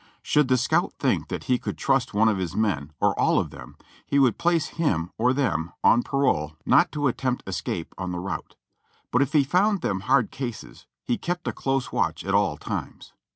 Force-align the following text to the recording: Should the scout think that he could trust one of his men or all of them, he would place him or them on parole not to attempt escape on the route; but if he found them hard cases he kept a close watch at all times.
Should 0.23 0.47
the 0.47 0.57
scout 0.57 0.93
think 0.97 1.27
that 1.27 1.43
he 1.43 1.59
could 1.59 1.77
trust 1.77 2.11
one 2.11 2.27
of 2.27 2.39
his 2.39 2.55
men 2.55 2.91
or 2.99 3.13
all 3.19 3.37
of 3.37 3.51
them, 3.51 3.77
he 4.03 4.17
would 4.17 4.39
place 4.39 4.65
him 4.79 5.11
or 5.15 5.31
them 5.31 5.73
on 5.83 6.01
parole 6.01 6.53
not 6.65 6.91
to 6.93 7.05
attempt 7.05 7.43
escape 7.45 7.93
on 7.99 8.11
the 8.11 8.17
route; 8.19 8.55
but 9.11 9.21
if 9.21 9.33
he 9.33 9.43
found 9.43 9.81
them 9.81 9.99
hard 9.99 10.31
cases 10.31 10.87
he 11.03 11.19
kept 11.19 11.47
a 11.47 11.53
close 11.53 11.91
watch 11.91 12.25
at 12.25 12.33
all 12.33 12.57
times. 12.57 13.13